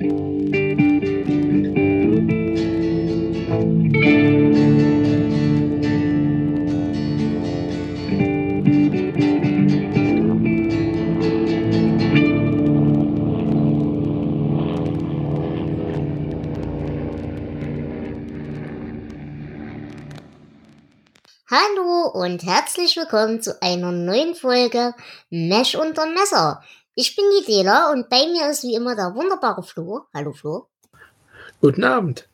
[0.00, 0.06] Hallo
[22.12, 24.94] und herzlich willkommen zu einer neuen Folge
[25.30, 26.62] Mesh unter Messer.
[27.00, 30.06] Ich bin die Dela und bei mir ist wie immer der wunderbare Flo.
[30.12, 30.66] Hallo Flo.
[31.60, 32.28] Guten Abend.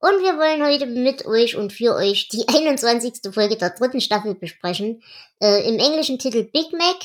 [0.00, 3.32] Und wir wollen heute mit euch und für euch die 21.
[3.32, 5.04] Folge der dritten Staffel besprechen.
[5.40, 6.96] Äh, Im englischen Titel Big Mac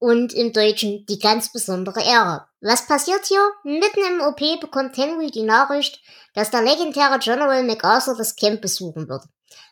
[0.00, 2.48] und im Deutschen die ganz besondere Ära.
[2.60, 3.48] Was passiert hier?
[3.62, 6.00] Mitten im OP bekommt Henry die Nachricht,
[6.34, 9.22] dass der legendäre General MacArthur das Camp besuchen wird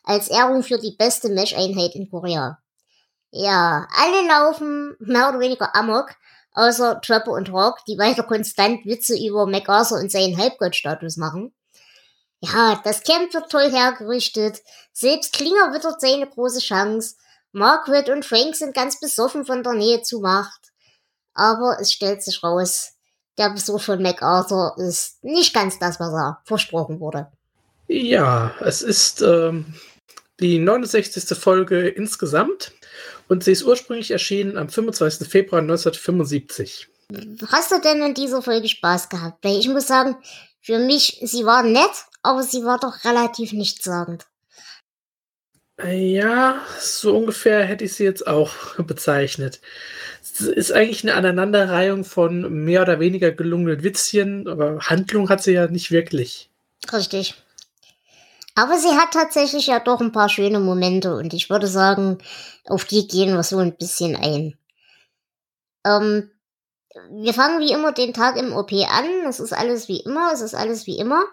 [0.04, 2.58] als Ehrung für die beste Mesh-Einheit in Korea.
[3.32, 6.14] Ja, alle laufen mehr oder weniger amok,
[6.54, 11.52] außer Trapper und Hawk, die weiter konstant Witze über MacArthur und seinen Halbgottstatus machen.
[12.40, 17.16] Ja, das Camp wird toll hergerichtet, selbst Klinger wittert seine große Chance,
[17.52, 20.72] Margaret und Frank sind ganz besoffen von der Nähe zu Macht.
[21.34, 22.94] Aber es stellt sich raus,
[23.38, 27.28] der Besuch von MacArthur ist nicht ganz das, was er versprochen wurde.
[27.86, 29.74] Ja, es ist ähm,
[30.40, 31.36] die 69.
[31.38, 32.72] Folge insgesamt
[33.34, 35.28] und sie ist ursprünglich erschienen am 25.
[35.28, 36.86] Februar 1975.
[37.48, 39.44] Hast du denn in dieser Folge Spaß gehabt?
[39.44, 40.16] Weil ich muss sagen,
[40.60, 41.90] für mich, sie war nett,
[42.22, 44.26] aber sie war doch relativ nichtssagend.
[45.82, 49.60] Ja, so ungefähr hätte ich sie jetzt auch bezeichnet.
[50.22, 55.54] Es ist eigentlich eine Aneinanderreihung von mehr oder weniger gelungenen Witzchen, aber Handlung hat sie
[55.54, 56.50] ja nicht wirklich.
[56.92, 57.34] Richtig.
[58.54, 62.18] Aber sie hat tatsächlich ja doch ein paar schöne Momente und ich würde sagen,
[62.66, 64.56] auf die gehen wir so ein bisschen ein.
[65.84, 66.30] Ähm,
[67.10, 69.26] wir fangen wie immer den Tag im OP an.
[69.28, 71.24] Es ist alles wie immer, es ist alles wie immer.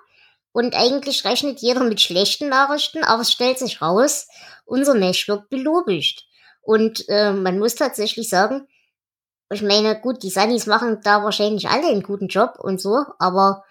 [0.51, 4.27] Und eigentlich rechnet jeder mit schlechten Nachrichten, aber es stellt sich raus,
[4.65, 6.25] unser Mesh wird belobigt.
[6.61, 8.67] Und äh, man muss tatsächlich sagen,
[9.49, 13.63] ich meine, gut, die Sunnies machen da wahrscheinlich alle einen guten Job und so, aber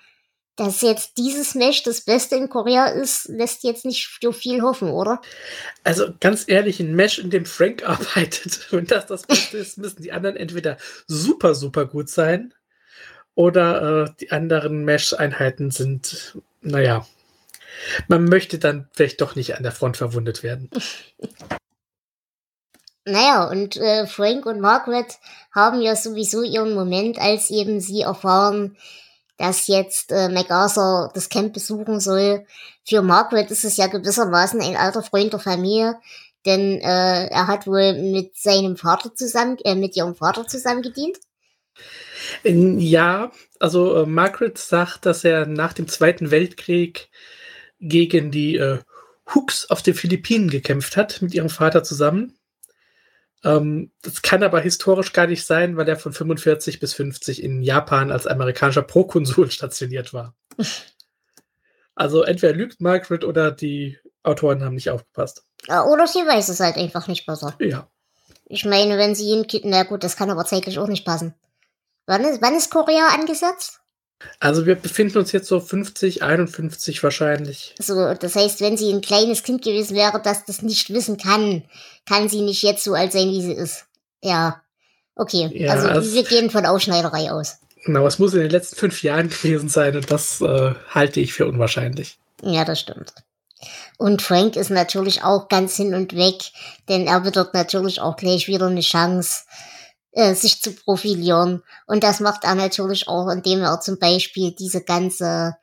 [0.61, 4.91] dass jetzt dieses Mesh das Beste in Korea ist, lässt jetzt nicht so viel hoffen,
[4.91, 5.23] oder?
[5.85, 10.03] Also ganz ehrlich, ein Mesh, in dem Frank arbeitet, wenn das das Beste ist, müssen
[10.03, 10.77] die anderen entweder
[11.07, 12.53] super, super gut sein
[13.35, 17.07] oder äh, die anderen Mesh-Einheiten sind, naja,
[18.09, 20.69] man möchte dann vielleicht doch nicht an der Front verwundet werden.
[23.07, 25.19] Naja, und äh, Frank und Margaret
[25.53, 28.77] haben ja sowieso ihren Moment, als eben sie erfahren,
[29.41, 32.45] dass jetzt äh, MacArthur das Camp besuchen soll.
[32.87, 35.97] Für Margaret ist es ja gewissermaßen ein alter Freund der Familie,
[36.45, 41.17] denn äh, er hat wohl mit seinem Vater zusammen, äh, mit ihrem Vater zusammen gedient.
[42.45, 47.09] Ja, also äh, Margaret sagt, dass er nach dem Zweiten Weltkrieg
[47.81, 48.81] gegen die äh,
[49.35, 52.37] Hooks auf den Philippinen gekämpft hat, mit ihrem Vater zusammen.
[53.43, 57.63] Ähm, das kann aber historisch gar nicht sein, weil er von 45 bis 50 in
[57.63, 60.35] Japan als amerikanischer Prokonsul stationiert war.
[61.95, 65.45] Also entweder lügt Margaret oder die Autoren haben nicht aufgepasst.
[65.69, 67.55] Oder sie weiß es halt einfach nicht besser.
[67.59, 67.89] Ja.
[68.47, 71.35] Ich meine, wenn sie ihn, na gut, das kann aber zeitlich auch nicht passen.
[72.07, 73.80] Wann ist, wann ist Korea angesetzt?
[74.39, 77.75] Also wir befinden uns jetzt so 50, 51 wahrscheinlich.
[77.79, 81.63] So, das heißt, wenn sie ein kleines Kind gewesen wäre, das das nicht wissen kann,
[82.07, 83.87] kann sie nicht jetzt so alt sein, wie sie ist.
[84.23, 84.63] Ja.
[85.15, 87.59] Okay, ja, also, also wir gehen von Ausschneiderei aus.
[87.85, 91.33] Genau, es muss in den letzten fünf Jahren gewesen sein und das äh, halte ich
[91.33, 92.19] für unwahrscheinlich.
[92.43, 93.13] Ja, das stimmt.
[93.99, 96.37] Und Frank ist natürlich auch ganz hin und weg,
[96.89, 99.43] denn er wird natürlich auch gleich wieder eine Chance,
[100.13, 101.63] äh, sich zu profilieren.
[101.87, 105.57] Und das macht er natürlich auch, indem er zum Beispiel diese ganze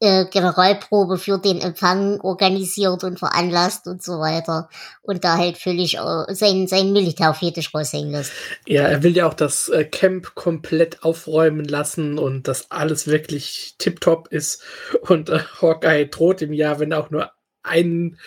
[0.00, 4.68] äh, Generalprobe für den Empfang organisiert und veranlasst und so weiter.
[5.02, 8.32] Und da halt völlig äh, sein, sein Militärfetisch raushängen lässt.
[8.66, 13.74] Ja, er will ja auch das äh, Camp komplett aufräumen lassen und dass alles wirklich
[13.78, 14.62] tiptop ist.
[15.00, 17.32] Und äh, Hawkeye droht ihm ja, wenn er auch nur
[17.62, 18.18] ein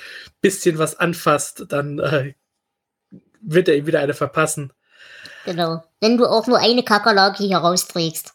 [0.41, 2.33] bisschen was anfasst, dann äh,
[3.41, 4.73] wird er ihm wieder eine verpassen.
[5.45, 5.83] Genau.
[5.99, 8.33] Wenn du auch nur eine Kakerlake hier rausträgst.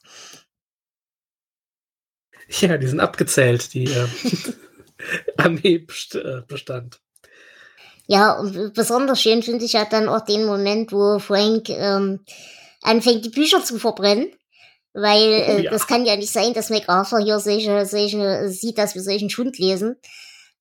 [2.48, 4.06] Ja, die sind abgezählt, die äh,
[5.36, 7.00] Armeebestand.
[8.06, 12.20] Ja, und besonders schön finde ich ja dann auch den Moment, wo Frank ähm,
[12.82, 14.30] anfängt, die Bücher zu verbrennen.
[14.92, 15.70] Weil äh, oh, ja.
[15.70, 19.58] das kann ja nicht sein, dass MacArthur hier solche, solche sieht, dass wir solchen Schund
[19.58, 19.96] lesen.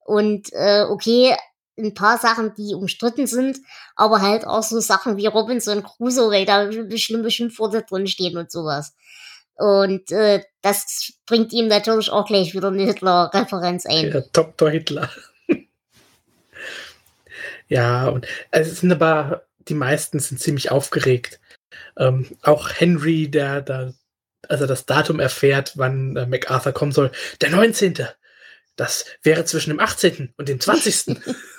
[0.04, 1.36] Und äh, okay,
[1.78, 3.60] ein paar Sachen, die umstritten sind,
[3.96, 8.52] aber halt auch so Sachen wie Robinson Crusoe, weil da schlimme Schimpfworte drin stehen und
[8.52, 8.94] sowas.
[9.56, 14.12] Und äh, das bringt ihm natürlich auch gleich wieder eine Hitler-Referenz ein.
[14.12, 14.70] Ja, Dr.
[14.70, 15.10] Hitler.
[17.68, 21.40] ja, und es sind aber, die meisten sind ziemlich aufgeregt.
[21.98, 23.94] Ähm, auch Henry, der da,
[24.50, 27.12] also das Datum erfährt, wann äh, MacArthur kommen soll.
[27.40, 28.08] Der 19.
[28.76, 30.34] Das wäre zwischen dem 18.
[30.36, 31.18] und dem 20.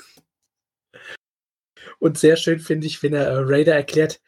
[1.98, 4.20] und sehr schön finde ich, wenn er äh, Raider erklärt,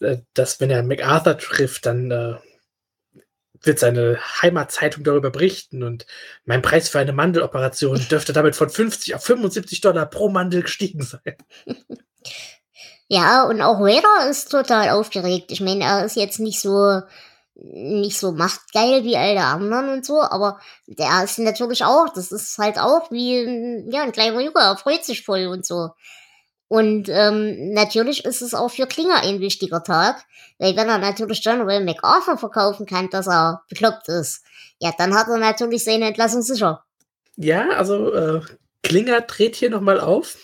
[0.00, 2.34] äh, dass wenn er MacArthur trifft, dann äh,
[3.62, 6.06] wird seine Heimatzeitung darüber berichten und
[6.44, 11.02] mein Preis für eine Mandeloperation dürfte damit von 50 auf 75 Dollar pro Mandel gestiegen
[11.02, 11.36] sein.
[13.08, 15.52] Ja, und auch Raider ist total aufgeregt.
[15.52, 17.00] Ich meine, er ist jetzt nicht so
[17.56, 22.32] nicht so machtgeil wie all der anderen und so, aber der ist natürlich auch, das
[22.32, 25.90] ist halt auch wie ja, ein kleiner Junge, er freut sich voll und so.
[26.68, 30.24] Und ähm, natürlich ist es auch für Klinger ein wichtiger Tag,
[30.58, 34.44] weil wenn er natürlich General MacArthur verkaufen kann, dass er bekloppt ist,
[34.80, 36.84] ja, dann hat er natürlich seine Entlassung sicher.
[37.36, 38.40] Ja, also äh,
[38.82, 40.38] Klinger dreht hier nochmal auf.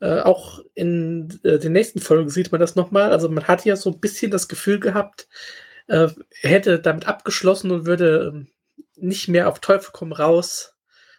[0.00, 3.12] Äh, auch in äh, den nächsten Folgen sieht man das nochmal.
[3.12, 5.28] Also man hat ja so ein bisschen das Gefühl gehabt,
[5.88, 6.08] äh,
[6.42, 8.48] er hätte damit abgeschlossen und würde ähm,
[8.96, 10.75] nicht mehr auf Teufel komm raus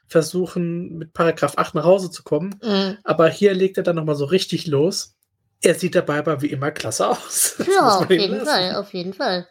[0.08, 2.60] versuchen, mit Paragraph 8 nach Hause zu kommen.
[2.64, 2.98] Mhm.
[3.04, 5.16] Aber hier legt er dann nochmal so richtig los.
[5.62, 7.56] Er sieht dabei aber wie immer klasse aus.
[7.68, 9.48] Ja, auf jeden Fall, auf jeden Fall.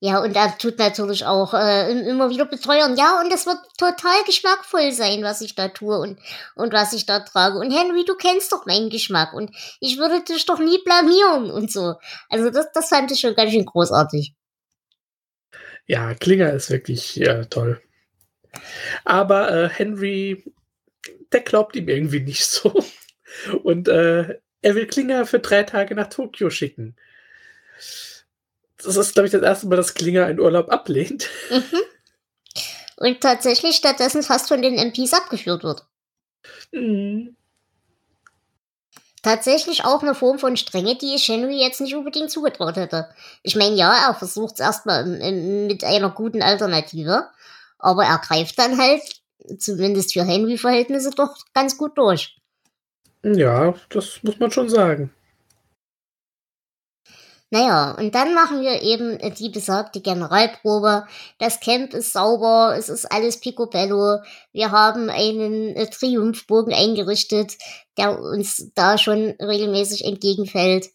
[0.00, 4.22] Ja, und er tut natürlich auch äh, immer wieder beteuern, ja, und das wird total
[4.26, 6.20] geschmackvoll sein, was ich da tue und,
[6.54, 7.58] und was ich da trage.
[7.58, 11.72] Und Henry, du kennst doch meinen Geschmack und ich würde dich doch nie blamieren und
[11.72, 11.94] so.
[12.28, 14.34] Also das, das fand ich schon ganz schön großartig.
[15.86, 17.80] Ja, Klinger ist wirklich ja, toll.
[19.04, 20.44] Aber äh, Henry,
[21.32, 22.84] der glaubt ihm irgendwie nicht so.
[23.62, 26.96] Und äh, er will Klinger für drei Tage nach Tokio schicken.
[28.82, 31.28] Das ist, glaube ich, das erste Mal, dass Klinger einen Urlaub ablehnt.
[31.50, 31.64] Mhm.
[32.96, 35.86] Und tatsächlich stattdessen fast von den MPs abgeführt wird.
[36.72, 37.36] Mhm.
[39.22, 43.08] Tatsächlich auch eine Form von Strenge, die ich Henry jetzt nicht unbedingt zugetraut hätte.
[43.42, 47.28] Ich meine, ja, er versucht es erstmal mit einer guten Alternative,
[47.78, 49.02] aber er greift dann halt,
[49.58, 52.36] zumindest für Henry-Verhältnisse, doch ganz gut durch.
[53.22, 55.12] Ja, das muss man schon sagen.
[57.50, 61.06] Naja, und dann machen wir eben die besagte Generalprobe.
[61.38, 64.18] Das Camp ist sauber, es ist alles picobello.
[64.52, 67.56] Wir haben einen äh, Triumphbogen eingerichtet,
[67.96, 70.90] der uns da schon regelmäßig entgegenfällt.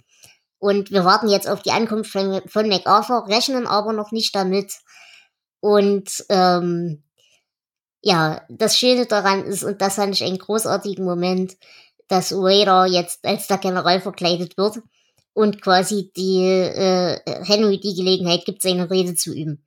[0.60, 4.74] Und wir warten jetzt auf die Ankunft von, von MacArthur, rechnen aber noch nicht damit.
[5.63, 7.01] Und ähm,
[8.01, 11.56] ja, das Schöne daran ist, und das fand ich einen großartigen Moment,
[12.10, 14.80] dass Raider jetzt als der General verkleidet wird
[15.31, 19.65] und quasi die äh, Henry die Gelegenheit gibt, seine Rede zu üben.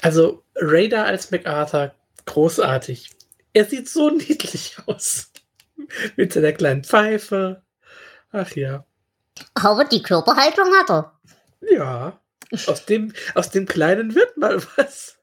[0.00, 1.92] Also Raider als MacArthur,
[2.24, 3.10] großartig.
[3.52, 5.30] Er sieht so niedlich aus.
[6.16, 7.62] Mit seiner kleinen Pfeife.
[8.30, 8.86] Ach ja.
[9.52, 11.20] Aber die Körperhaltung hat er.
[11.60, 12.21] Ja.
[12.66, 15.16] Aus dem, aus dem Kleinen wird mal was.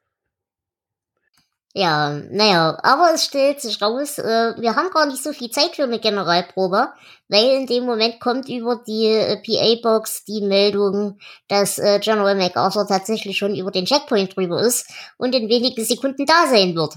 [1.75, 5.75] Ja, naja, aber es stellt sich raus, äh, wir haben gar nicht so viel Zeit
[5.75, 6.87] für eine Generalprobe,
[7.27, 12.87] weil in dem Moment kommt über die äh, PA-Box die Meldung, dass äh, General MacArthur
[12.87, 16.95] tatsächlich schon über den Checkpoint drüber ist und in wenigen Sekunden da sein wird.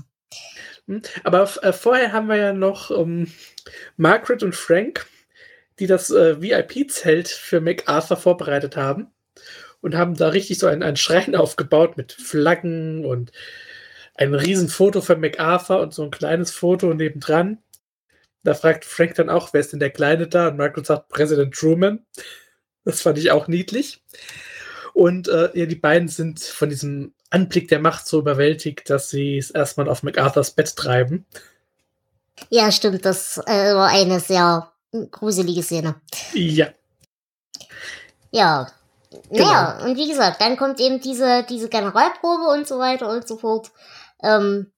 [0.88, 3.30] Hm, aber äh, vorher haben wir ja noch ähm,
[3.98, 5.06] Margaret und Frank,
[5.80, 9.12] die das äh, VIP-Zelt für MacArthur vorbereitet haben
[9.82, 13.32] und haben da richtig so ein, ein Schrein aufgebaut mit Flaggen und
[14.14, 17.58] ein Riesenfoto von MacArthur und so ein kleines Foto nebendran.
[18.44, 20.48] Da fragt Frank dann auch, wer ist denn der Kleine da?
[20.48, 22.04] Und Margaret sagt Präsident Truman.
[22.84, 24.02] Das fand ich auch niedlich.
[24.94, 29.38] Und äh, ja, die beiden sind von diesem Anblick der Macht so überwältigt, dass sie
[29.38, 31.24] es erstmal auf MacArthurs Bett treiben.
[32.50, 33.04] Ja, stimmt.
[33.04, 34.70] Das äh, war eine sehr
[35.10, 35.94] gruselige Szene.
[36.34, 36.68] Ja.
[38.32, 38.66] Ja,
[39.30, 39.44] Genau.
[39.44, 43.36] Naja, und wie gesagt, dann kommt eben diese, diese Generalprobe und so weiter und so
[43.36, 43.70] fort.
[44.22, 44.72] Ähm,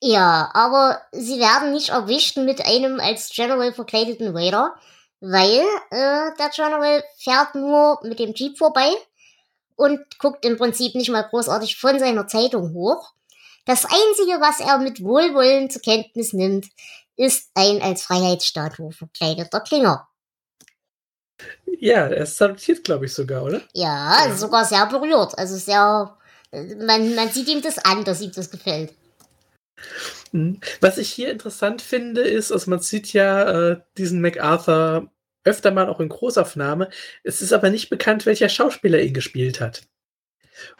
[0.00, 4.74] ja, aber sie werden nicht erwischt mit einem als General verkleideten Raider,
[5.20, 8.90] weil äh, der General fährt nur mit dem Jeep vorbei
[9.76, 13.12] und guckt im Prinzip nicht mal großartig von seiner Zeitung hoch.
[13.64, 16.66] Das Einzige, was er mit Wohlwollen zur Kenntnis nimmt,
[17.16, 20.08] ist ein als Freiheitsstatue verkleideter Klinger.
[21.80, 23.62] Ja, er salutiert, glaube ich, sogar, oder?
[23.72, 25.38] Ja, ja, sogar sehr berührt.
[25.38, 26.16] Also sehr,
[26.52, 28.94] man, man sieht ihm das an, dass ihm das gefällt.
[30.32, 30.60] Hm.
[30.80, 35.10] Was ich hier interessant finde, ist, also man sieht ja äh, diesen MacArthur
[35.44, 36.90] öfter mal auch in Großaufnahme.
[37.22, 39.82] Es ist aber nicht bekannt, welcher Schauspieler ihn gespielt hat.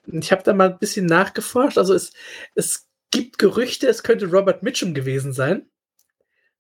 [0.07, 1.79] Und ich habe da mal ein bisschen nachgeforscht.
[1.79, 2.13] Also es,
[2.55, 5.71] es gibt Gerüchte, es könnte Robert Mitchum gewesen sein.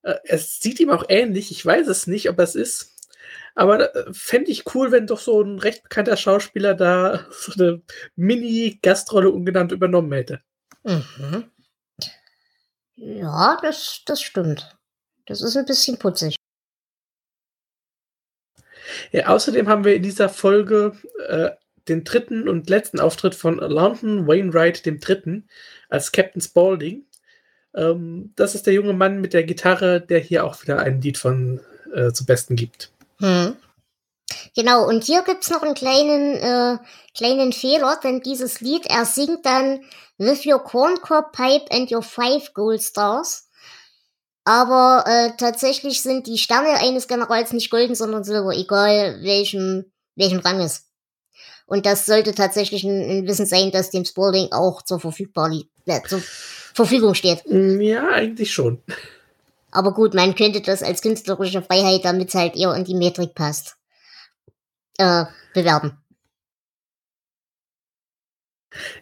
[0.03, 1.51] Äh, es sieht ihm auch ähnlich.
[1.51, 2.98] Ich weiß es nicht, ob es ist.
[3.59, 7.83] Aber äh, fände ich cool, wenn doch so ein recht bekannter Schauspieler da so eine
[8.15, 10.41] Mini-Gastrolle ungenannt übernommen hätte.
[10.85, 11.51] Mhm.
[12.95, 14.77] Ja, das, das stimmt.
[15.27, 16.37] Das ist ein bisschen putzig.
[19.11, 20.93] Ja, außerdem haben wir in dieser Folge
[21.27, 21.51] äh,
[21.89, 25.49] den dritten und letzten Auftritt von London Wainwright dem Dritten
[25.89, 27.07] als Captain Spaulding.
[27.75, 31.19] Ähm, das ist der junge Mann mit der Gitarre, der hier auch wieder ein Lied
[31.19, 31.61] von
[31.93, 32.93] äh, zu Besten gibt.
[33.21, 33.57] Hm.
[34.55, 36.79] Genau, und hier gibt's noch einen kleinen, äh,
[37.17, 39.81] kleinen Fehler, denn dieses Lied, er singt dann
[40.19, 43.49] With your corncob pipe and your five gold stars.
[44.45, 50.41] Aber äh, tatsächlich sind die Sterne eines Generals nicht golden, sondern silber, egal welchem, welchem
[50.41, 50.87] Rang ist.
[51.67, 56.23] Und das sollte tatsächlich ein, ein Wissen sein, das dem Spalding auch zur, äh, zur
[56.75, 57.45] Verfügung steht.
[57.47, 58.83] Ja, eigentlich schon.
[59.71, 63.35] Aber gut, man könnte das als künstlerische Freiheit, damit es halt eher in die Metrik
[63.35, 63.77] passt,
[64.99, 66.03] äh, bewerben.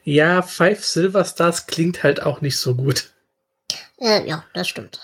[0.02, 3.12] Ja, Five Silver Stars klingt halt auch nicht so gut.
[3.99, 5.00] Äh, ja, das stimmt.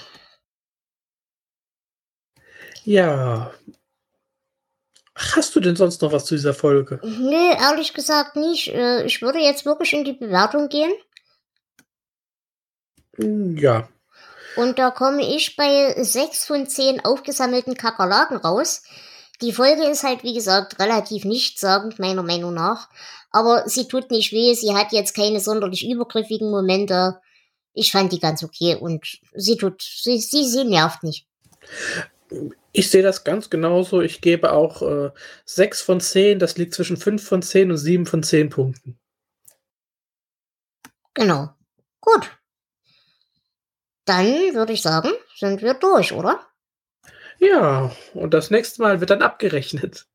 [2.84, 3.52] Ja.
[5.14, 7.00] Hast du denn sonst noch was zu dieser Folge?
[7.02, 8.68] Nee, ehrlich gesagt nicht.
[8.68, 10.92] Äh, ich würde jetzt wirklich in die Bewertung gehen.
[13.18, 13.88] Ja.
[14.56, 18.82] Und da komme ich bei sechs von zehn aufgesammelten Kakerlaken raus.
[19.40, 22.88] Die Folge ist halt, wie gesagt, relativ nichtssagend, meiner Meinung nach.
[23.30, 27.18] Aber sie tut nicht weh, sie hat jetzt keine sonderlich übergriffigen Momente.
[27.72, 31.26] Ich fand die ganz okay und sie tut, sie, sie, sie nervt nicht.
[32.72, 34.00] Ich sehe das ganz genauso.
[34.00, 35.10] Ich gebe auch äh,
[35.46, 36.38] 6 von 10.
[36.38, 38.98] Das liegt zwischen 5 von 10 und 7 von 10 Punkten.
[41.14, 41.50] Genau.
[42.00, 42.30] Gut.
[44.04, 46.40] Dann würde ich sagen, sind wir durch, oder?
[47.38, 50.06] Ja, und das nächste Mal wird dann abgerechnet.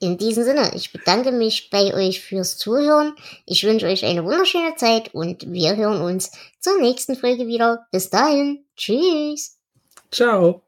[0.00, 3.14] In diesem Sinne, ich bedanke mich bei euch fürs Zuhören.
[3.46, 7.86] Ich wünsche euch eine wunderschöne Zeit und wir hören uns zur nächsten Folge wieder.
[7.92, 8.64] Bis dahin.
[8.76, 9.58] Tschüss.
[10.10, 10.62] Ciao.